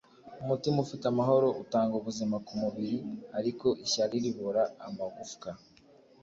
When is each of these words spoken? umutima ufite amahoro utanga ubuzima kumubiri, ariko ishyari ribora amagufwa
umutima 0.41 0.77
ufite 0.85 1.05
amahoro 1.07 1.47
utanga 1.63 1.93
ubuzima 1.99 2.35
kumubiri, 2.47 2.97
ariko 3.39 3.67
ishyari 3.85 4.15
ribora 4.25 4.63
amagufwa 4.87 5.49